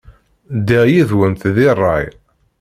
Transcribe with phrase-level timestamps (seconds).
[0.57, 2.05] Ddiɣ yid-went deg ṛṛay.